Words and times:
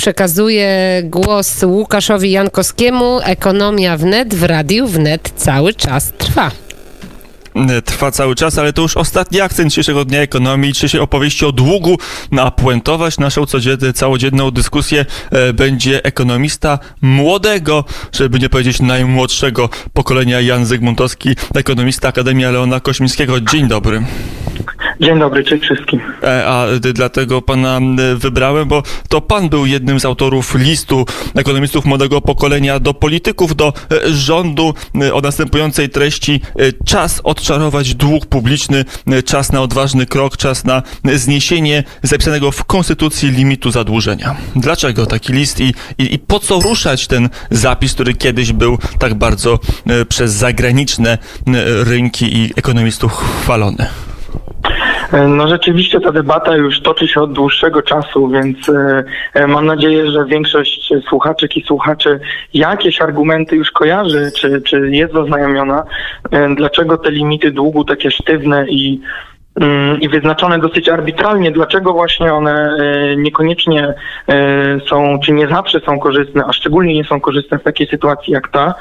przekazuję 0.00 1.02
głos 1.04 1.62
Łukaszowi 1.62 2.30
Jankowskiemu. 2.30 3.20
Ekonomia 3.22 3.96
wnet 3.96 4.34
w 4.34 4.42
radiu 4.42 4.86
wnet 4.86 5.32
cały 5.36 5.74
czas 5.74 6.12
trwa 6.18 6.50
trwa 7.84 8.10
cały 8.10 8.34
czas, 8.34 8.58
ale 8.58 8.72
to 8.72 8.82
już 8.82 8.96
ostatni 8.96 9.40
akcent 9.40 9.70
dzisiejszego 9.70 10.04
dnia 10.04 10.20
ekonomii, 10.20 10.72
dzisiejszej 10.72 11.00
opowieści 11.00 11.46
o 11.46 11.52
długu. 11.52 11.98
Puentować 12.56 13.18
naszą 13.18 13.46
codzienną, 13.46 13.92
całodzienną 13.92 14.50
dyskusję 14.50 15.06
e, 15.30 15.52
będzie 15.52 16.04
ekonomista 16.04 16.78
młodego, 17.00 17.84
żeby 18.12 18.38
nie 18.38 18.48
powiedzieć 18.48 18.80
najmłodszego 18.80 19.68
pokolenia 19.92 20.40
Jan 20.40 20.66
Zygmuntowski, 20.66 21.36
ekonomista 21.54 22.08
Akademii 22.08 22.44
Leona 22.44 22.80
Kośmińskiego. 22.80 23.40
Dzień 23.40 23.68
dobry. 23.68 24.02
Dzień 25.00 25.18
dobry, 25.18 25.44
cześć 25.44 25.62
wszystkim. 25.62 26.00
E, 26.22 26.46
a 26.46 26.66
dlatego 26.94 27.42
pana 27.42 27.80
wybrałem, 28.16 28.68
bo 28.68 28.82
to 29.08 29.20
pan 29.20 29.48
był 29.48 29.66
jednym 29.66 30.00
z 30.00 30.04
autorów 30.04 30.54
listu 30.54 31.06
ekonomistów 31.34 31.84
młodego 31.84 32.20
pokolenia 32.20 32.80
do 32.80 32.94
polityków, 32.94 33.56
do 33.56 33.72
e, 33.90 34.12
rządu 34.12 34.74
e, 35.02 35.14
o 35.14 35.20
następującej 35.20 35.88
treści 35.88 36.40
czas 36.84 37.20
odczarować 37.24 37.94
dług 37.94 38.26
publiczny, 38.26 38.84
czas 39.24 39.52
na 39.52 39.60
odważny 39.60 40.06
krok, 40.06 40.36
czas 40.36 40.64
na 40.64 40.82
zniesienie 41.14 41.84
zapisanego 42.02 42.50
w 42.50 42.64
konstytucji 42.64 43.30
limitu 43.30 43.70
zadłużenia. 43.70 44.36
Dlaczego 44.56 45.06
taki 45.06 45.32
list 45.32 45.60
i, 45.60 45.74
i, 45.98 46.14
i 46.14 46.18
po 46.18 46.40
co 46.40 46.60
ruszać 46.60 47.06
ten 47.06 47.28
zapis, 47.50 47.94
który 47.94 48.14
kiedyś 48.14 48.52
był 48.52 48.78
tak 48.98 49.14
bardzo 49.14 49.58
przez 50.08 50.32
zagraniczne 50.32 51.18
rynki 51.84 52.36
i 52.36 52.52
ekonomistów 52.56 53.12
chwalony? 53.12 53.86
No 55.28 55.48
rzeczywiście 55.48 56.00
ta 56.00 56.12
debata 56.12 56.56
już 56.56 56.80
toczy 56.80 57.08
się 57.08 57.20
od 57.20 57.32
dłuższego 57.32 57.82
czasu, 57.82 58.28
więc 58.28 58.68
e, 58.68 59.04
e, 59.34 59.46
mam 59.46 59.66
nadzieję, 59.66 60.10
że 60.10 60.24
większość 60.24 60.92
słuchaczek 61.08 61.56
i 61.56 61.62
słuchaczy 61.62 62.20
jakieś 62.54 63.00
argumenty 63.00 63.56
już 63.56 63.70
kojarzy, 63.70 64.30
czy, 64.36 64.62
czy 64.62 64.90
jest 64.90 65.12
zaznajomiona, 65.12 65.84
e, 66.30 66.54
dlaczego 66.54 66.98
te 66.98 67.10
limity 67.10 67.50
długu 67.50 67.84
takie 67.84 68.10
sztywne 68.10 68.66
i 68.68 69.00
i 70.00 70.08
wyznaczone 70.08 70.58
dosyć 70.58 70.88
arbitralnie, 70.88 71.50
dlaczego 71.50 71.92
właśnie 71.92 72.34
one 72.34 72.76
e, 72.78 73.16
niekoniecznie 73.16 73.94
e, 74.28 74.80
są, 74.88 75.18
czy 75.24 75.32
nie 75.32 75.48
zawsze 75.48 75.80
są 75.80 75.98
korzystne, 75.98 76.44
a 76.46 76.52
szczególnie 76.52 76.94
nie 76.94 77.04
są 77.04 77.20
korzystne 77.20 77.58
w 77.58 77.62
takiej 77.62 77.86
sytuacji 77.86 78.32
jak 78.32 78.48
ta. 78.48 78.74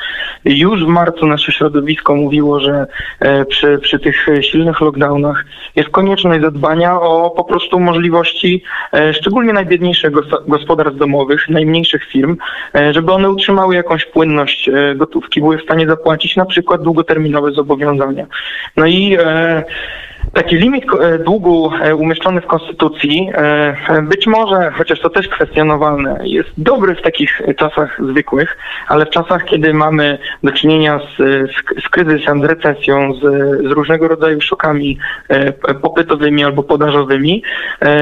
Już 0.45 0.86
w 0.86 0.88
marcu 0.88 1.28
nasze 1.28 1.52
środowisko 1.52 2.16
mówiło, 2.16 2.59
że 2.59 2.88
e, 3.20 3.45
przy, 3.45 3.78
przy 3.78 4.00
tych 4.00 4.28
silnych 4.42 4.81
lockdownach 4.81 5.45
jest 5.75 5.90
konieczność 5.90 6.42
zadbania 6.42 7.02
o 7.02 7.30
po 7.30 7.44
prostu 7.44 7.80
możliwości 7.80 8.64
szczególnie 9.14 9.53
najbiedniejszych 9.53 10.12
gospodarstw 10.47 10.97
domowych, 10.97 11.50
najmniejszych 11.50 12.06
firm, 12.06 12.38
żeby 12.92 13.12
one 13.12 13.30
utrzymały 13.30 13.75
jakąś 13.75 14.06
płynność 14.06 14.70
gotówki, 14.95 15.40
były 15.40 15.58
w 15.58 15.64
stanie 15.64 15.88
zapłacić 15.88 16.36
na 16.36 16.45
przykład 16.45 16.81
długoterminowe 16.81 17.52
zobowiązania. 17.52 18.25
No 18.78 18.86
i 18.86 19.17
Taki 20.34 20.56
limit 20.56 20.84
e, 21.00 21.20
długu 21.20 21.72
e, 21.81 21.95
umieszczony 21.95 22.42
w 22.42 22.45
Konstytucji, 22.45 23.30
e, 23.34 24.02
być 24.02 24.28
może, 24.28 24.72
chociaż 24.72 25.00
to 25.00 25.09
też 25.09 25.28
kwestionowalne, 25.28 26.20
jest 26.23 26.50
dobry 26.58 26.95
w 26.95 27.02
takich 27.02 27.42
czasach 27.58 28.02
zwykłych, 28.09 28.58
ale 28.88 29.06
w 29.06 29.09
czasach, 29.09 29.45
kiedy 29.45 29.73
mamy 29.73 30.17
do 30.44 30.52
czynienia 30.52 31.00
z, 31.00 31.17
z, 31.86 31.90
kryzysem, 31.90 32.42
z 32.42 32.45
recesją, 32.45 33.14
z, 33.14 33.20
z, 33.67 33.72
różnego 33.72 34.08
rodzaju 34.08 34.42
szokami 34.42 34.97
popytowymi 35.81 36.44
albo 36.44 36.64
podażowymi, 36.64 37.44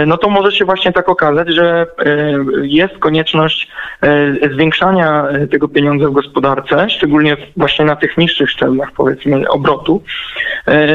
no 0.07 0.17
to 0.17 0.29
może 0.29 0.51
się 0.51 0.65
właśnie 0.65 0.91
tak 0.91 1.09
okazać, 1.09 1.49
że 1.49 1.87
jest 2.61 2.97
konieczność 2.97 3.71
zwiększania 4.53 5.27
tego 5.51 5.67
pieniądza 5.67 6.07
w 6.07 6.11
gospodarce, 6.11 6.89
szczególnie 6.89 7.37
właśnie 7.57 7.85
na 7.85 7.95
tych 7.95 8.17
niższych 8.17 8.51
szczeblach, 8.51 8.91
powiedzmy, 8.91 9.49
obrotu. 9.49 10.01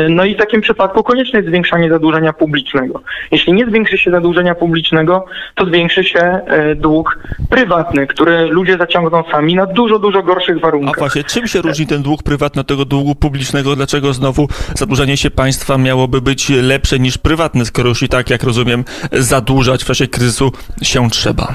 No 0.09 0.25
i 0.25 0.35
w 0.35 0.39
takim 0.39 0.61
przypadku 0.61 1.03
konieczne 1.13 1.39
jest 1.39 1.49
zwiększanie 1.49 1.91
zadłużenia 1.91 2.33
publicznego. 2.33 3.03
Jeśli 3.31 3.53
nie 3.53 3.67
zwiększy 3.67 3.99
się 3.99 4.11
zadłużenia 4.11 4.55
publicznego, 4.55 5.25
to 5.55 5.67
zwiększy 5.67 6.05
się 6.05 6.21
e, 6.21 6.75
dług 6.75 7.19
prywatny, 7.51 8.07
który 8.07 8.47
ludzie 8.47 8.79
zaciągną 8.79 9.23
sami 9.31 9.55
na 9.55 9.67
dużo, 9.67 9.99
dużo 9.99 10.23
gorszych 10.23 10.61
warunkach. 10.61 10.95
A 10.97 11.01
właśnie, 11.01 11.25
czym 11.25 11.47
się 11.47 11.61
różni 11.61 11.87
ten 11.87 12.03
dług 12.03 12.23
prywatny 12.23 12.61
od 12.61 12.67
tego 12.67 12.85
długu 12.85 13.15
publicznego? 13.15 13.77
Dlaczego 13.77 14.13
znowu 14.13 14.49
zadłużenie 14.75 15.17
się 15.17 15.31
państwa 15.31 15.79
miałoby 15.79 16.21
być 16.21 16.49
lepsze 16.49 16.99
niż 16.99 17.19
prywatne, 17.19 17.65
skoro 17.65 17.89
już 17.89 18.03
i 18.03 18.09
tak, 18.09 18.31
jak 18.31 18.43
rozumiem, 18.43 18.85
zadłużać 19.13 19.83
w 19.83 19.87
czasie 19.87 20.09
kryzysu 20.09 20.53
się 20.83 21.11
trzeba? 21.11 21.53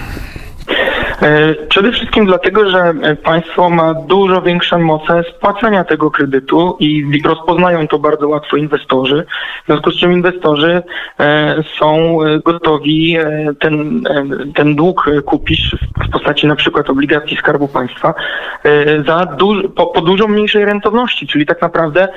E, 1.22 1.56
przede 1.70 1.92
wszystkim 1.92 2.26
dlatego, 2.26 2.70
że 2.70 2.80
e, 2.80 3.16
państwo 3.16 3.70
ma 3.70 3.94
dużo 3.94 4.42
większe 4.42 4.78
moce 4.78 5.24
spłacenia 5.38 5.84
tego 5.84 6.12
kredytu 6.12 6.78
i 6.80 7.22
rozpoznają 7.26 7.88
to 7.88 8.00
bardzo 8.00 8.28
łatwo 8.28 8.58
inwestorzy. 8.58 9.26
W 9.64 9.66
związku 9.66 9.92
z 9.92 10.00
czym 10.00 10.12
inwestorzy 10.12 10.84
e, 11.20 11.64
są 11.80 12.18
gotowi 12.46 13.18
ten, 13.60 14.04
ten 14.56 14.76
dług 14.76 15.06
kupić 15.26 15.76
w 16.08 16.12
postaci 16.12 16.48
na 16.48 16.56
przykład 16.56 16.90
obligacji 16.90 17.38
Skarbu 17.38 17.68
Państwa 17.68 18.14
za 19.08 19.26
duż, 19.26 19.64
po, 19.76 19.88
po 19.88 20.02
dużo 20.02 20.28
mniejszej 20.28 20.66
rentowności, 20.66 21.28
czyli 21.28 21.46
tak 21.46 21.62
naprawdę 21.62 22.08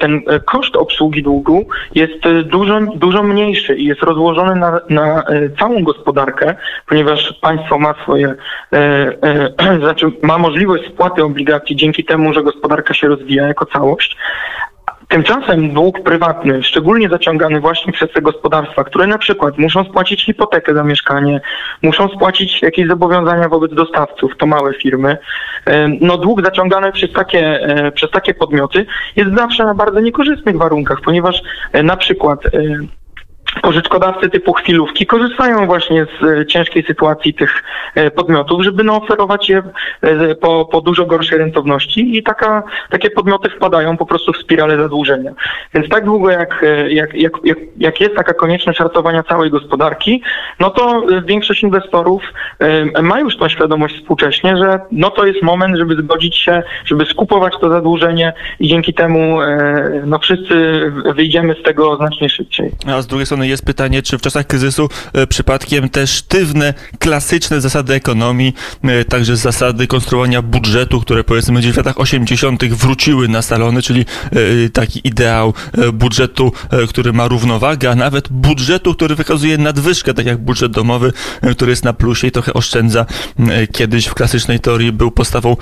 ten 0.00 0.20
koszt 0.44 0.76
obsługi 0.76 1.22
długu 1.22 1.66
jest 1.94 2.28
dużo, 2.44 2.80
dużo 2.94 3.22
mniejszy 3.22 3.76
i 3.76 3.84
jest 3.84 4.02
rozłożony 4.02 4.56
na, 4.56 4.80
na 4.88 5.24
całą 5.58 5.82
gospodarkę, 5.82 6.54
ponieważ 6.86 7.32
państwo 7.32 7.78
ma 7.78 7.94
swoje 8.02 8.23
swoje, 8.24 8.34
e, 8.72 9.58
e, 9.58 9.78
znaczy 9.84 10.12
ma 10.22 10.38
możliwość 10.38 10.88
spłaty 10.88 11.24
obligacji 11.24 11.76
dzięki 11.76 12.04
temu, 12.04 12.32
że 12.32 12.42
gospodarka 12.42 12.94
się 12.94 13.08
rozwija 13.08 13.46
jako 13.46 13.66
całość, 13.66 14.16
Tymczasem 15.08 15.74
dług 15.74 16.02
prywatny, 16.02 16.62
szczególnie 16.62 17.08
zaciągany 17.08 17.60
właśnie 17.60 17.92
przez 17.92 18.12
te 18.12 18.22
gospodarstwa, 18.22 18.84
które 18.84 19.06
na 19.06 19.18
przykład 19.18 19.58
muszą 19.58 19.84
spłacić 19.84 20.24
hipotekę 20.24 20.74
za 20.74 20.84
mieszkanie, 20.84 21.40
muszą 21.82 22.08
spłacić 22.08 22.62
jakieś 22.62 22.88
zobowiązania 22.88 23.48
wobec 23.48 23.74
dostawców, 23.74 24.32
to 24.38 24.46
małe 24.46 24.74
firmy, 24.74 25.16
e, 25.66 25.88
no 26.00 26.18
dług 26.18 26.44
zaciągany 26.44 26.92
przez 26.92 27.12
takie, 27.12 27.60
przez 27.94 28.10
takie 28.10 28.34
podmioty 28.34 28.86
jest 29.16 29.34
zawsze 29.34 29.64
na 29.64 29.74
bardzo 29.74 30.00
niekorzystnych 30.00 30.56
warunkach, 30.56 31.00
ponieważ 31.04 31.42
na 31.82 31.96
przykład 31.96 32.40
pożyczkodawcy 33.64 34.30
typu 34.30 34.52
chwilówki 34.52 35.06
korzystają 35.06 35.66
właśnie 35.66 36.06
z 36.20 36.24
e, 36.24 36.46
ciężkiej 36.46 36.84
sytuacji 36.84 37.34
tych 37.34 37.62
e, 37.94 38.10
podmiotów, 38.10 38.62
żeby 38.62 38.84
no, 38.84 38.96
oferować 38.96 39.48
je 39.48 39.62
e, 40.00 40.34
po, 40.34 40.64
po 40.64 40.80
dużo 40.80 41.06
gorszej 41.06 41.38
rentowności 41.38 42.18
i 42.18 42.22
taka, 42.22 42.62
takie 42.90 43.10
podmioty 43.10 43.50
wpadają 43.50 43.96
po 43.96 44.06
prostu 44.06 44.32
w 44.32 44.36
spiralę 44.36 44.78
zadłużenia. 44.78 45.32
Więc 45.74 45.88
tak 45.88 46.04
długo 46.04 46.30
jak, 46.30 46.64
jak, 46.88 47.14
jak, 47.14 47.32
jak 47.76 48.00
jest 48.00 48.14
taka 48.14 48.34
konieczność 48.34 48.80
ratowania 48.80 49.22
całej 49.22 49.50
gospodarki, 49.50 50.22
no 50.60 50.70
to 50.70 51.02
większość 51.24 51.62
inwestorów 51.62 52.22
ma 53.02 53.20
już 53.20 53.36
tą 53.36 53.48
świadomość 53.48 53.96
współcześnie, 53.96 54.56
że 54.56 54.80
no 54.92 55.10
to 55.10 55.26
jest 55.26 55.42
moment, 55.42 55.76
żeby 55.76 55.94
zgodzić 55.94 56.36
się, 56.36 56.62
żeby 56.84 57.06
skupować 57.06 57.54
to 57.60 57.70
zadłużenie 57.70 58.32
i 58.60 58.68
dzięki 58.68 58.94
temu 58.94 59.38
no 60.06 60.18
wszyscy 60.18 60.54
wyjdziemy 61.14 61.56
z 61.60 61.62
tego 61.62 61.96
znacznie 61.96 62.28
szybciej. 62.28 62.70
A 62.86 63.02
z 63.02 63.06
drugiej 63.06 63.26
strony 63.26 63.46
jest 63.54 63.64
pytanie, 63.64 64.02
czy 64.02 64.18
w 64.18 64.20
czasach 64.20 64.46
kryzysu 64.46 64.88
e, 65.12 65.26
przypadkiem 65.26 65.88
te 65.88 66.06
sztywne, 66.06 66.74
klasyczne 66.98 67.60
zasady 67.60 67.94
ekonomii, 67.94 68.54
e, 68.82 69.04
także 69.04 69.36
zasady 69.36 69.86
konstruowania 69.86 70.42
budżetu, 70.42 71.00
które 71.00 71.24
powiedzmy 71.24 71.60
gdzieś 71.60 71.72
w 71.72 71.76
latach 71.76 72.00
80. 72.00 72.64
wróciły 72.64 73.28
na 73.28 73.42
salony, 73.42 73.82
czyli 73.82 74.00
e, 74.00 74.68
taki 74.68 75.00
ideał 75.08 75.54
budżetu, 75.92 76.52
który 76.88 77.12
ma 77.12 77.28
równowagę, 77.28 77.90
a 77.90 77.94
nawet 77.94 78.28
budżetu, 78.28 78.94
który 78.94 79.14
wykazuje 79.14 79.58
nadwyżkę, 79.58 80.14
tak 80.14 80.26
jak 80.26 80.38
budżet 80.38 80.72
domowy, 80.72 81.12
który 81.56 81.72
jest 81.72 81.84
na 81.84 81.92
plusie 81.92 82.26
i 82.26 82.30
trochę 82.30 82.52
oszczędza. 82.52 83.06
Kiedyś 83.72 84.06
w 84.06 84.14
klasycznej 84.14 84.60
teorii 84.60 84.92
był 84.92 85.10
postawą 85.10 85.56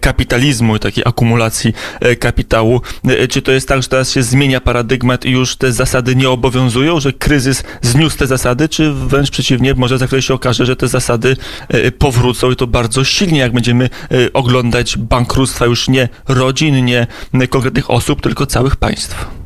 kapitalizmu 0.00 0.78
takiej 0.78 1.04
akumulacji 1.06 1.72
kapitału. 2.20 2.80
Czy 3.28 3.42
to 3.42 3.52
jest 3.52 3.68
tak, 3.68 3.82
że 3.82 3.88
teraz 3.88 4.10
się 4.10 4.22
zmienia 4.22 4.60
paradygmat 4.60 5.24
i 5.24 5.30
już 5.30 5.56
te 5.56 5.72
zasady 5.72 6.16
nie 6.16 6.30
obowiązują, 6.30 7.00
że 7.00 7.12
kryzys 7.12 7.35
zniósł 7.82 8.18
te 8.18 8.26
zasady, 8.26 8.68
czy 8.68 8.92
wręcz 8.92 9.30
przeciwnie, 9.30 9.74
może 9.74 9.98
za 9.98 10.06
chwilę 10.06 10.22
się 10.22 10.34
okaże, 10.34 10.66
że 10.66 10.76
te 10.76 10.88
zasady 10.88 11.36
e, 11.68 11.92
powrócą 11.92 12.50
i 12.50 12.56
to 12.56 12.66
bardzo 12.66 13.04
silnie, 13.04 13.38
jak 13.38 13.52
będziemy 13.52 13.84
e, 13.84 14.32
oglądać 14.32 14.96
bankructwa 14.96 15.66
już 15.66 15.88
nie 15.88 16.08
rodzin, 16.28 16.84
nie 16.84 17.06
konkretnych 17.50 17.90
osób, 17.90 18.22
tylko 18.22 18.46
całych 18.46 18.76
państw. 18.76 19.45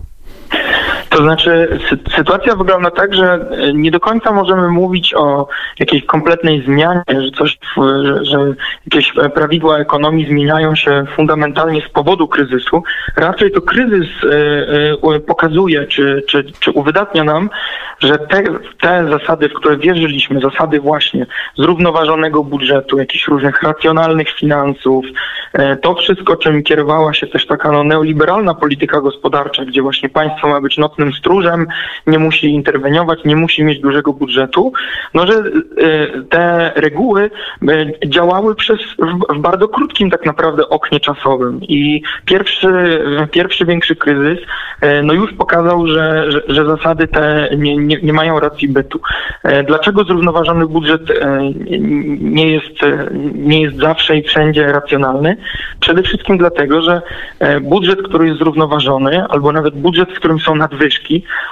To 1.10 1.16
znaczy, 1.16 1.78
sy 1.88 1.98
sytuacja 2.16 2.56
wygląda 2.56 2.90
tak, 2.90 3.14
że 3.14 3.48
e, 3.50 3.72
nie 3.72 3.90
do 3.90 4.00
końca 4.00 4.32
możemy 4.32 4.68
mówić 4.68 5.14
o 5.14 5.48
jakiejś 5.78 6.04
kompletnej 6.04 6.62
zmianie, 6.62 7.02
że 7.08 7.30
coś, 7.30 7.58
że, 8.22 8.54
jakieś 8.86 9.12
e, 9.18 9.30
prawidła 9.30 9.78
ekonomii 9.78 10.26
zmieniają 10.26 10.74
się 10.74 11.04
fundamentalnie 11.16 11.82
z 11.82 11.88
powodu 11.88 12.28
kryzysu. 12.28 12.82
Raczej 13.16 13.52
to 13.52 13.60
kryzys 13.60 14.08
y, 15.16 15.20
pokazuje, 15.20 15.86
czy, 15.86 16.22
czy, 16.28 16.44
czy 16.60 16.70
uwydatnia 16.70 17.24
nam, 17.24 17.50
że 17.98 18.18
te, 18.18 18.42
te 18.80 19.08
zasady, 19.10 19.48
w 19.48 19.54
które 19.54 19.76
wierzyliśmy, 19.76 20.40
zasady 20.40 20.80
właśnie 20.80 21.26
zrównoważonego 21.58 22.44
budżetu, 22.44 22.98
jakichś 22.98 23.28
różnych 23.28 23.62
racjonalnych 23.62 24.30
finansów, 24.30 25.04
to 25.82 25.94
wszystko, 25.94 26.36
czym 26.36 26.62
kierowała 26.62 27.14
się 27.14 27.26
też 27.26 27.46
taka 27.46 27.72
no, 27.72 27.84
neoliberalna 27.84 28.54
polityka 28.54 29.00
gospodarcza, 29.00 29.64
gdzie 29.64 29.82
właśnie 29.82 30.08
państwo 30.08 30.48
ma 30.48 30.60
być 30.60 30.78
nocnym 30.78 30.99
stróżem, 31.12 31.66
nie 32.06 32.18
musi 32.18 32.46
interweniować, 32.46 33.24
nie 33.24 33.36
musi 33.36 33.64
mieć 33.64 33.80
dużego 33.80 34.12
budżetu, 34.12 34.72
no 35.14 35.26
że 35.26 35.42
te 36.30 36.72
reguły 36.76 37.30
działały 38.06 38.54
przez 38.54 38.78
w, 38.98 39.38
bardzo 39.38 39.68
krótkim 39.68 40.10
tak 40.10 40.26
naprawdę 40.26 40.68
oknie 40.68 41.00
czasowym 41.00 41.60
i 41.62 42.02
pierwszy, 42.24 42.68
pierwszy 43.30 43.64
większy 43.64 43.96
kryzys 43.96 44.38
no 45.02 45.12
już 45.12 45.32
pokazał, 45.32 45.86
że, 45.86 46.32
że, 46.32 46.42
że 46.48 46.64
zasady 46.64 47.08
te 47.08 47.50
nie, 47.56 47.76
nie, 47.76 48.00
nie, 48.02 48.12
mają 48.12 48.40
racji 48.40 48.68
bytu. 48.68 49.00
Dlaczego 49.66 50.04
zrównoważony 50.04 50.66
budżet 50.66 51.02
nie 52.20 52.52
jest, 52.52 52.74
nie 53.34 53.62
jest 53.62 53.76
zawsze 53.76 54.16
i 54.16 54.22
wszędzie 54.22 54.72
racjonalny? 54.72 55.36
Przede 55.80 56.02
wszystkim 56.02 56.38
dlatego, 56.38 56.82
że 56.82 57.02
budżet, 57.60 58.02
który 58.02 58.26
jest 58.26 58.38
zrównoważony, 58.38 59.24
albo 59.28 59.52
nawet 59.52 59.74
budżet, 59.74 60.10
w 60.10 60.16
którym 60.16 60.38
są 60.38 60.54
nadwyżki, 60.54 60.89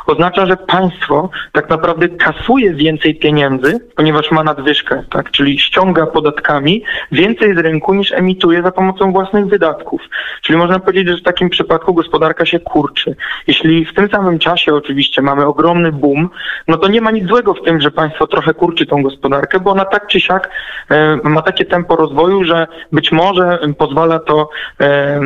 oznacza, 0.06 0.46
że 0.46 0.56
państwo 0.56 1.30
tak 1.52 1.68
naprawdę 1.70 2.08
kasuje 2.08 2.74
więcej 2.74 3.14
pieniędzy, 3.14 3.80
ponieważ 3.96 4.30
ma 4.30 4.44
nadwyżkę, 4.44 5.04
tak? 5.10 5.30
czyli 5.30 5.58
ściąga 5.58 6.06
podatkami 6.06 6.84
więcej 7.12 7.54
z 7.54 7.58
rynku 7.58 7.94
niż 7.94 8.12
emituje 8.12 8.62
za 8.62 8.72
pomocą 8.72 9.12
własnych 9.12 9.46
wydatków. 9.46 10.00
Czyli 10.42 10.58
można 10.58 10.78
powiedzieć, 10.78 11.08
że 11.08 11.16
w 11.16 11.22
takim 11.22 11.50
przypadku 11.50 11.94
gospodarka 11.94 12.46
się 12.46 12.60
kurczy. 12.60 13.16
Jeśli 13.46 13.84
w 13.84 13.94
tym 13.94 14.08
samym 14.08 14.38
czasie 14.38 14.74
oczywiście 14.74 15.22
mamy 15.22 15.46
ogromny 15.46 15.92
boom, 15.92 16.30
no 16.68 16.76
to 16.76 16.88
nie 16.88 17.00
ma 17.00 17.10
nic 17.10 17.28
złego 17.28 17.54
w 17.54 17.62
tym, 17.62 17.80
że 17.80 17.90
państwo 17.90 18.26
trochę 18.26 18.54
kurczy 18.54 18.86
tą 18.86 19.02
gospodarkę, 19.02 19.60
bo 19.60 19.70
ona 19.70 19.84
tak 19.84 20.06
czy 20.06 20.20
siak 20.20 20.50
e, 20.90 21.16
ma 21.24 21.42
takie 21.42 21.64
tempo 21.64 21.96
rozwoju, 21.96 22.44
że 22.44 22.66
być 22.92 23.12
może 23.12 23.58
pozwala 23.78 24.18
to 24.18 24.50
e, 24.80 25.20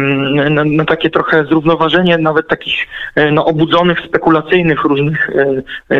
na, 0.51 0.65
na, 0.65 0.85
takie 0.85 1.11
trochę 1.11 1.45
zrównoważenie 1.45 2.19
nawet 2.19 2.49
takich 2.49 2.87
e, 3.15 3.31
no, 3.31 3.45
obudzonych, 3.45 4.02
spekulacyjnych 4.05 4.85
różnych 4.85 5.31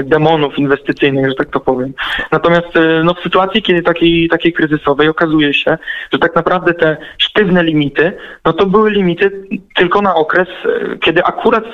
demonów 0.05 0.59
inwestycyjnych, 0.59 1.29
że 1.29 1.35
tak 1.35 1.51
to 1.51 1.61
powiem. 1.61 1.95
Natomiast 2.33 2.69
no, 3.05 3.15
w 3.15 3.21
sytuacji, 3.21 3.63
kiedy 3.63 3.83
takiej, 3.83 4.29
takiej 4.29 4.53
kryzysowej 4.53 5.09
okazuje 5.09 5.55
się, 5.55 5.79
że 6.13 6.19
tak 6.19 6.35
naprawdę 6.35 6.75
te 6.75 6.97
sztywne 7.19 7.65
limity, 7.65 8.13
no 8.45 8.53
to 8.53 8.67
były 8.67 8.91
limity 8.91 9.47
tylko 9.75 10.03
na 10.03 10.15
okres, 10.15 10.49
kiedy 11.01 11.25
akurat 11.25 11.65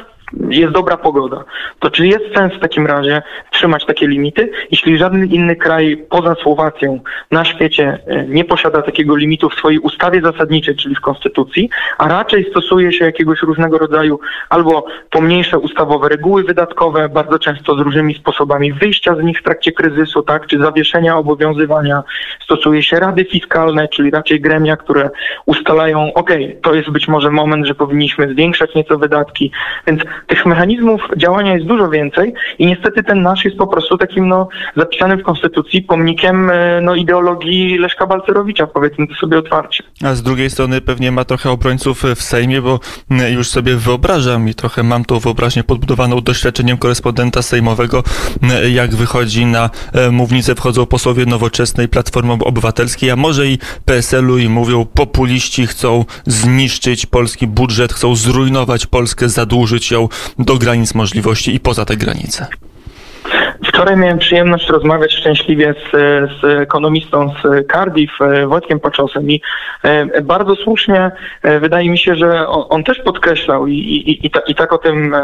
jest 0.51 0.73
dobra 0.73 0.97
pogoda. 0.97 1.45
To 1.79 1.91
czy 1.91 2.07
jest 2.07 2.25
sens 2.37 2.55
w 2.55 2.61
takim 2.61 2.87
razie 2.87 3.23
trzymać 3.51 3.87
takie 3.87 4.07
limity, 4.07 4.51
jeśli 4.71 4.99
żaden 4.99 5.27
inny 5.27 5.57
kraj 5.57 6.07
poza 6.11 6.35
Słowacją 6.35 7.01
na 7.31 7.45
świecie 7.45 7.99
e, 8.07 8.27
nie 8.27 8.45
posiada 8.45 8.83
takiego 8.83 9.17
limitu 9.17 9.51
w 9.51 9.55
swojej 9.55 9.79
ustawie 9.79 10.21
zasadniczej, 10.21 10.77
czyli 10.77 10.95
w 10.95 11.01
konstytucji, 11.01 11.71
a 11.99 12.09
raczej 12.09 12.51
stosuje 12.51 12.93
się 12.93 13.05
jakiegoś 13.05 13.43
różnego 13.43 13.79
rodzaju 13.79 14.21
albo 14.49 14.87
pomniejsze 15.11 15.59
ustawowe 15.59 16.09
reguły 16.09 16.45
wydatkowe, 16.45 17.09
bardzo 17.09 17.39
często 17.39 17.77
z 17.77 17.81
różnymi 17.81 18.15
sposobami 18.15 18.73
wyjścia 18.73 19.17
z 19.17 19.23
nich 19.23 19.39
w 19.39 19.43
trakcie 19.43 19.73
kryzysu, 19.73 20.23
tak, 20.23 20.47
czy 20.47 20.59
zawieszenia 20.59 21.17
obowiązywania, 21.17 22.03
stosuje 22.45 22.83
się 22.83 23.01
rady 23.01 23.25
fiskalne, 23.25 23.89
czyli 23.89 24.11
raczej 24.11 24.41
gremia, 24.41 24.77
które 24.77 25.11
ustalają, 25.47 26.15
ok, 26.15 26.31
to 26.63 26.75
jest 26.75 26.91
być 26.91 27.09
może 27.09 27.31
moment, 27.31 27.67
że 27.67 27.75
powinniśmy 27.75 28.29
zwiększać 28.29 28.75
nieco 28.75 28.99
wydatki, 28.99 29.53
więc 29.87 30.03
tych 30.27 30.47
mechanizmów 30.47 31.01
działania 31.17 31.55
jest 31.55 31.67
dużo 31.67 31.89
więcej 31.89 32.35
i 32.59 32.67
niestety 32.67 33.03
ten 33.03 33.23
nasz 33.23 33.45
jest 33.45 33.57
po 33.57 33.67
prostu 33.67 33.99
takim 33.99 34.29
no, 34.29 34.49
zapisanym 34.77 35.19
w 35.19 35.23
Konstytucji 35.23 35.83
pomnikiem 35.83 36.51
e, 36.51 36.81
no, 36.81 36.95
ideologii 36.95 37.79
Leszka 37.79 38.07
Balcerowicza, 38.07 38.67
powiedzmy 38.67 39.07
to 39.07 39.15
sobie 39.15 39.39
otwarcie. 39.39 39.85
A 40.05 40.15
z 40.15 40.23
drugiej 40.23 40.51
strony 40.51 40.81
pewnie 40.81 41.13
ma 41.13 41.25
trochę 41.25 41.51
obrońców 41.51 42.03
w 42.17 42.23
Sejmie, 42.23 42.63
bo 42.63 42.81
już 43.31 43.49
sobie 43.49 43.77
wyobrażam 43.77 44.49
i 44.49 44.55
trochę 44.55 44.83
mam 44.83 45.05
tą 45.05 45.19
wyobraźnię 45.19 45.65
podbudowaną 45.65 46.21
doświadczeniem 46.21 46.79
korespondenta 46.79 47.43
sejmowego, 47.43 48.03
jak 48.71 48.95
wychodzi 48.95 49.47
na 49.47 49.71
e, 49.93 50.11
mównicę, 50.11 50.55
wchodzą 50.55 50.87
posłowie 50.87 51.27
nowoczesnej 51.27 51.89
Platformy 51.89 52.33
Obywatelskiej, 52.33 53.11
a 53.11 53.17
może 53.17 53.47
i 53.47 53.59
PSL-u 53.85 54.39
i 54.39 54.49
mówią 54.49 54.85
populiści 54.85 55.67
chcą 55.67 56.05
zniszczyć 56.27 57.07
polski 57.07 57.47
budżet, 57.47 57.93
chcą 57.93 58.15
zrujnować 58.15 58.87
Polskę, 58.87 59.29
zadłużyć 59.29 59.91
ją 59.91 60.08
do 60.39 60.59
granic 60.59 60.95
możliwości 60.95 61.55
i 61.55 61.61
poza 61.61 61.85
te 61.85 61.97
granice. 61.97 62.47
Wczoraj 63.65 63.97
miałem 63.97 64.19
przyjemność 64.19 64.69
rozmawiać 64.69 65.13
szczęśliwie 65.15 65.75
z, 65.75 65.91
z 66.41 66.45
ekonomistą 66.45 67.35
z 67.43 67.67
Cardiff, 67.73 68.21
e, 68.21 68.47
Wojtkiem 68.47 68.81
Paczosem 68.81 69.31
i 69.31 69.43
e, 69.83 70.23
bardzo 70.23 70.57
słusznie 70.57 71.11
e, 71.43 71.61
wydaje 71.61 71.91
mi 71.91 71.99
się, 71.99 72.15
że 72.15 72.49
on, 72.49 72.85
też 72.85 72.99
podkreślał 72.99 73.67
i, 73.67 73.75
i, 73.75 74.27
i, 74.27 74.31
ta, 74.31 74.41
i, 74.41 74.55
tak 74.55 74.73
o 74.73 74.79
tym 74.79 75.17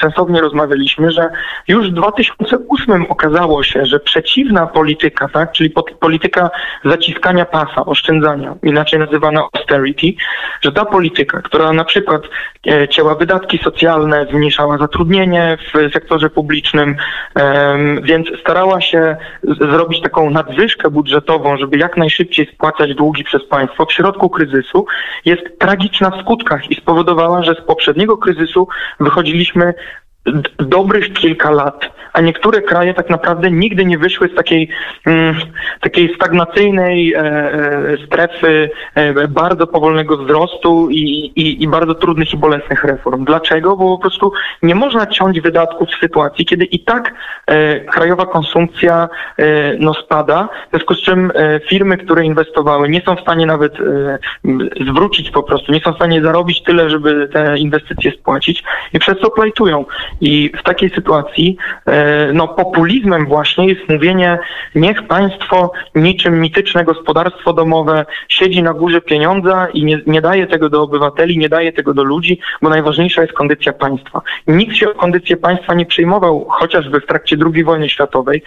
sensownie 0.00 0.40
rozmawialiśmy, 0.40 1.12
że 1.12 1.28
już 1.68 1.90
w 1.90 1.94
2008 1.94 3.06
okazało 3.08 3.62
się, 3.62 3.86
że 3.86 4.00
przeciwna 4.00 4.66
polityka, 4.66 5.28
tak, 5.28 5.52
czyli 5.52 5.70
polityka 6.00 6.50
zaciskania 6.84 7.44
pasa, 7.44 7.84
oszczędzania, 7.86 8.54
inaczej 8.62 8.98
nazywana 8.98 9.48
austerity, 9.52 10.06
że 10.60 10.72
ta 10.72 10.84
polityka, 10.84 11.42
która 11.42 11.72
na 11.72 11.84
przykład 11.84 12.22
cięła 12.90 13.14
wydatki 13.14 13.58
socjalne, 13.58 14.26
zmniejszała 14.30 14.78
zatrudnienie 14.78 15.58
w 15.74 15.92
sektorze 15.92 16.30
publicznym, 16.30 16.96
więc 18.02 18.28
starała 18.40 18.80
się 18.80 19.16
zrobić 19.42 20.02
taką 20.02 20.30
nadwyżkę 20.30 20.90
budżetową, 20.90 21.56
żeby 21.56 21.78
jak 21.78 21.96
najszybciej 21.96 22.46
spłacać 22.46 22.94
długi 22.94 23.24
przez 23.24 23.44
państwo. 23.44 23.86
W 23.86 23.92
środku 23.92 24.30
kryzysu, 24.30 24.86
jest 25.24 25.58
tragiczna 25.58 26.10
w 26.10 26.20
skutkach 26.20 26.70
i 26.70 26.74
spowodowała, 26.74 27.42
że 27.42 27.54
z 27.54 27.60
poprzedniego 27.66 28.16
kryzysu 28.16 28.68
wychodziliśmy 29.00 29.74
dobrych 30.58 31.12
kilka 31.12 31.50
lat, 31.50 31.90
a 32.12 32.20
niektóre 32.20 32.62
kraje 32.62 32.94
tak 32.94 33.10
naprawdę 33.10 33.50
nigdy 33.50 33.84
nie 33.84 33.98
wyszły 33.98 34.28
z 34.28 34.34
takiej, 34.34 34.68
mm, 35.06 35.34
takiej 35.80 36.14
stagnacyjnej 36.14 37.14
e, 37.14 37.18
e, 37.18 37.96
strefy 38.06 38.70
e, 38.94 39.28
bardzo 39.28 39.66
powolnego 39.66 40.16
wzrostu 40.16 40.90
i, 40.90 41.32
i, 41.36 41.62
i, 41.62 41.68
bardzo 41.68 41.94
trudnych 41.94 42.34
i 42.34 42.36
bolesnych 42.36 42.84
reform. 42.84 43.24
Dlaczego? 43.24 43.76
Bo 43.76 43.96
po 43.96 43.98
prostu 43.98 44.32
nie 44.62 44.74
można 44.74 45.06
ciąć 45.06 45.40
wydatków 45.40 45.88
w 45.88 46.00
sytuacji, 46.00 46.46
kiedy 46.46 46.64
i 46.64 46.84
tak 46.84 47.14
krajowa 47.92 48.26
konsumpcja 48.26 49.08
no, 49.78 49.94
spada, 49.94 50.48
w 50.66 50.70
związku 50.70 50.94
z 50.94 51.02
czym 51.02 51.32
firmy, 51.68 51.96
które 51.98 52.24
inwestowały, 52.24 52.88
nie 52.88 53.00
są 53.00 53.16
w 53.16 53.20
stanie 53.20 53.46
nawet 53.46 53.74
zwrócić 54.86 55.30
po 55.30 55.42
prostu, 55.42 55.72
nie 55.72 55.80
są 55.80 55.92
w 55.92 55.96
stanie 55.96 56.22
zarobić 56.22 56.62
tyle, 56.62 56.90
żeby 56.90 57.28
te 57.32 57.58
inwestycje 57.58 58.12
spłacić 58.12 58.64
i 58.92 58.98
przez 58.98 59.20
to 59.20 59.30
plajtują. 59.30 59.84
I 60.20 60.52
w 60.58 60.62
takiej 60.62 60.90
sytuacji 60.90 61.56
e, 61.86 62.32
no, 62.32 62.48
populizmem 62.48 63.26
właśnie 63.26 63.68
jest 63.68 63.88
mówienie, 63.88 64.38
niech 64.74 65.06
państwo 65.06 65.72
niczym 65.94 66.40
mityczne 66.40 66.84
gospodarstwo 66.84 67.52
domowe 67.52 68.06
siedzi 68.28 68.62
na 68.62 68.74
górze 68.74 69.00
pieniądza 69.00 69.66
i 69.74 69.84
nie, 69.84 70.00
nie 70.06 70.20
daje 70.20 70.46
tego 70.46 70.68
do 70.68 70.82
obywateli, 70.82 71.38
nie 71.38 71.48
daje 71.48 71.72
tego 71.72 71.94
do 71.94 72.04
ludzi, 72.04 72.40
bo 72.62 72.68
najważniejsza 72.68 73.22
jest 73.22 73.34
kondycja 73.34 73.72
państwa. 73.72 74.22
Nikt 74.46 74.76
się 74.76 74.90
o 74.90 74.94
kondycję 74.94 75.36
państwa 75.36 75.74
nie 75.74 75.86
przejmował, 75.86 76.46
chociażby 76.48 77.00
w 77.00 77.06
trakcie 77.06 77.36
II 77.54 77.64
wojny 77.64 77.88
światowej 77.88 78.42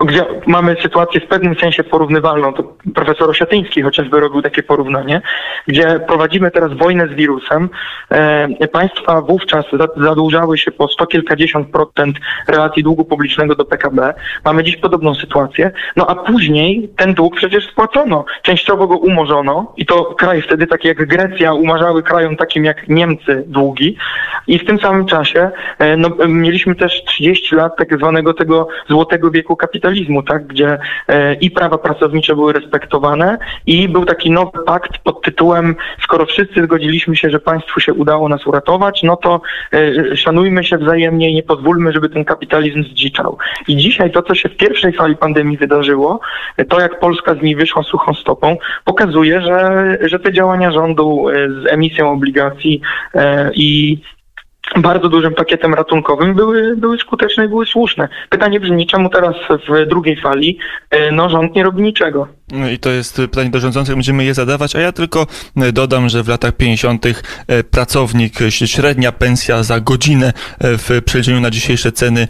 gdzie 0.00 0.24
mamy 0.46 0.76
sytuację 0.82 1.20
w 1.20 1.26
pewnym 1.26 1.54
sensie 1.54 1.84
porównywalną, 1.84 2.52
to 2.52 2.74
profesor 2.94 3.30
Osiatyński 3.30 3.82
chociażby 3.82 4.20
robił 4.20 4.42
takie 4.42 4.62
porównanie, 4.62 5.22
gdzie 5.66 6.00
prowadzimy 6.06 6.50
teraz 6.50 6.72
wojnę 6.72 7.08
z 7.08 7.10
wirusem. 7.10 7.68
E, 8.10 8.68
państwa 8.68 9.20
wówczas 9.20 9.64
zadłużały 9.96 10.58
się 10.58 10.70
po 10.70 10.88
sto 10.88 11.06
kilkadziesiąt 11.06 11.68
procent 11.68 12.16
relacji 12.48 12.82
długu 12.82 13.04
publicznego 13.04 13.54
do 13.54 13.64
PKB. 13.64 14.14
Mamy 14.44 14.64
dziś 14.64 14.76
podobną 14.76 15.14
sytuację. 15.14 15.70
No 15.96 16.06
a 16.06 16.14
później 16.14 16.90
ten 16.96 17.14
dług 17.14 17.36
przecież 17.36 17.68
spłacono. 17.70 18.24
Częściowo 18.42 18.86
go 18.86 18.98
umorzono 18.98 19.72
i 19.76 19.86
to 19.86 20.04
kraje 20.04 20.42
wtedy 20.42 20.66
takie 20.66 20.88
jak 20.88 21.06
Grecja 21.06 21.52
umarzały 21.52 22.02
krajom 22.02 22.36
takim 22.36 22.64
jak 22.64 22.88
Niemcy 22.88 23.44
długi 23.46 23.96
i 24.46 24.58
w 24.58 24.64
tym 24.64 24.78
samym 24.78 25.06
czasie 25.06 25.50
e, 25.78 25.96
no, 25.96 26.08
mieliśmy 26.28 26.74
też 26.74 27.04
30 27.04 27.54
lat 27.54 27.76
tak 27.76 27.96
zwanego 27.96 28.34
tego 28.34 28.68
złotego 28.88 29.30
wieku 29.30 29.56
kapitału 29.56 29.79
kapitalizmu, 29.80 30.22
tak, 30.22 30.46
gdzie 30.46 30.78
e, 31.08 31.34
i 31.34 31.50
prawa 31.50 31.78
pracownicze 31.78 32.34
były 32.34 32.52
respektowane 32.52 33.38
i 33.66 33.88
był 33.88 34.04
taki 34.04 34.30
nowy 34.30 34.58
pakt 34.66 34.98
pod 34.98 35.22
tytułem 35.22 35.76
skoro 36.02 36.26
wszyscy 36.26 36.64
zgodziliśmy 36.64 37.16
się, 37.16 37.30
że 37.30 37.38
państwu 37.38 37.80
się 37.80 37.94
udało 37.94 38.28
nas 38.28 38.46
uratować, 38.46 39.02
no 39.02 39.16
to 39.16 39.40
e, 39.72 40.16
szanujmy 40.16 40.64
się 40.64 40.78
wzajemnie 40.78 41.30
i 41.30 41.34
nie 41.34 41.42
pozwólmy, 41.42 41.92
żeby 41.92 42.08
ten 42.08 42.24
kapitalizm 42.24 42.84
zdziczał. 42.84 43.38
I 43.68 43.76
dzisiaj 43.76 44.10
to, 44.10 44.22
co 44.22 44.34
się 44.34 44.48
w 44.48 44.56
pierwszej 44.56 44.92
fali 44.92 45.16
pandemii 45.16 45.56
wydarzyło, 45.56 46.20
e, 46.56 46.64
to 46.64 46.80
jak 46.80 47.00
Polska 47.00 47.34
z 47.34 47.42
niej 47.42 47.56
wyszła 47.56 47.82
suchą 47.82 48.14
stopą, 48.14 48.56
pokazuje, 48.84 49.40
że, 49.40 49.98
że 50.00 50.18
te 50.18 50.32
działania 50.32 50.70
rządu 50.70 51.26
z 51.62 51.72
emisją 51.72 52.12
obligacji 52.12 52.80
i 53.54 53.98
bardzo 54.76 55.08
dużym 55.08 55.34
pakietem 55.34 55.74
ratunkowym 55.74 56.34
były, 56.34 56.76
były 56.76 56.98
skuteczne 56.98 57.44
i 57.44 57.48
były 57.48 57.66
słuszne. 57.66 58.08
Pytanie 58.28 58.60
brzmi, 58.60 58.86
czemu 58.86 59.08
teraz 59.08 59.34
w 59.68 59.86
drugiej 59.86 60.16
fali 60.16 60.58
e, 60.90 61.12
no, 61.12 61.28
rząd 61.28 61.54
nie 61.54 61.62
robi 61.62 61.82
niczego? 61.82 62.28
I 62.74 62.78
to 62.78 62.90
jest 62.90 63.16
pytanie 63.16 63.50
do 63.50 63.60
rządzących, 63.60 63.94
będziemy 63.94 64.24
je 64.24 64.34
zadawać, 64.34 64.76
a 64.76 64.80
ja 64.80 64.92
tylko 64.92 65.26
e, 65.56 65.72
dodam, 65.72 66.08
że 66.08 66.22
w 66.22 66.28
latach 66.28 66.56
50. 66.56 67.06
e, 67.06 67.64
pracownik, 67.64 68.42
e, 68.42 68.50
średnia 68.50 69.12
pensja 69.12 69.62
za 69.62 69.80
godzinę 69.80 70.32
w 70.60 71.02
przeliczeniu 71.04 71.40
na 71.40 71.50
dzisiejsze 71.50 71.92
ceny 71.92 72.28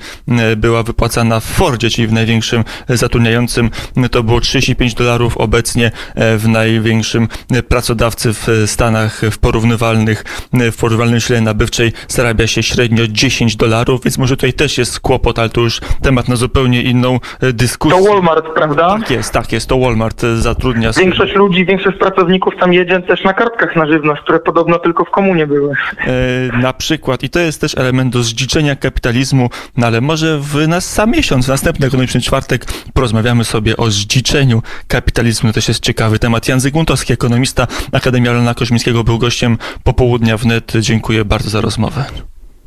była 0.57 0.83
wypłacana 0.83 1.41
w 1.41 1.45
Fordzie, 1.45 1.91
czyli 1.91 2.09
w 2.09 2.13
największym 2.13 2.65
zatrudniającym, 2.89 3.71
to 4.11 4.23
było 4.23 4.41
35 4.41 4.95
dolarów, 4.95 5.37
obecnie 5.37 5.91
w 6.17 6.49
największym 6.49 7.29
pracodawcy 7.69 8.33
w 8.33 8.47
Stanach 8.67 9.21
w 9.31 9.39
porównywalnych, 9.39 10.25
w 10.53 10.77
porównywalnej 10.77 11.21
sile 11.21 11.41
nabywczej 11.41 11.93
zarabia 12.09 12.47
się 12.47 12.63
średnio 12.63 13.07
10 13.09 13.57
dolarów, 13.57 14.05
więc 14.05 14.19
może 14.19 14.37
tutaj 14.37 14.53
też 14.53 14.79
jest 14.79 15.01
kłopot, 15.01 15.39
ale 15.39 15.49
to 15.49 15.61
już 15.61 15.81
temat 16.03 16.29
na 16.29 16.37
zupełnie 16.37 16.83
inną 16.83 17.15
e, 17.15 17.19
To 17.41 17.53
dyskusję. 17.53 18.09
Walmart, 18.09 18.47
prawda? 18.55 18.99
Tak 18.99 19.11
jest, 19.11 19.33
tak 19.33 19.53
jest, 19.53 19.67
to 19.67 19.79
Walmart 19.79 20.10
e, 20.25 20.37
zatrudnia 20.37 20.93
Większość 20.93 21.35
ludzi, 21.35 21.67
większość 21.67 21.99
pracowników 21.99 22.55
tam 22.61 22.73
jedzie 22.73 23.01
też 23.01 23.25
na 23.25 23.35
kartkach 23.35 23.77
na 23.77 23.87
żywność, 23.87 24.23
które 24.23 24.39
podobno 24.39 24.79
tylko 24.79 25.05
w 25.05 25.11
komunie 25.11 25.47
były. 25.47 25.73
E, 25.99 26.59
na 26.59 26.73
przykład. 26.73 27.23
I 27.23 27.31
to 27.31 27.39
jest 27.39 27.61
też 27.61 27.79
element 27.79 28.13
do 28.13 28.23
zdziczenia 28.23 28.77
kapitalizmu, 28.77 29.51
no 29.77 29.87
ale 29.87 30.01
może 30.01 30.39
w 30.39 30.69
nas 30.69 30.93
sam 30.93 31.11
miesiąc, 31.11 31.47
w 31.47 31.49
następny 31.49 31.87
ekonomiczny 31.87 32.21
czwartek 32.21 32.65
porozmawiamy 32.95 33.45
sobie 33.45 33.77
o 33.77 33.91
zdziczeniu 33.91 34.63
kapitalizmu. 34.89 35.49
To 35.49 35.55
też 35.55 35.69
jest 35.69 35.83
ciekawy 35.83 36.19
temat. 36.19 36.49
Jan 36.49 36.61
Zygmuntowski, 36.61 37.13
ekonomista 37.13 37.67
Akademia 37.93 38.33
Lena 38.33 38.55
Koźmińskiego 38.55 39.05
był 39.05 39.19
gościem 39.19 39.59
popołudnia 39.85 40.37
wnet. 40.37 40.73
Dziękuję 40.81 41.25
bardzo 41.25 41.51
za 41.51 41.61
rozmowę 41.61 42.05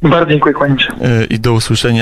Bardzo 0.02 0.30
dziękuję, 0.30 0.54
kłaniam 0.54 0.80
się. 0.80 0.88
E, 1.02 1.26
i 1.26 1.40
do 1.40 1.54
usłyszenia. 1.54 2.02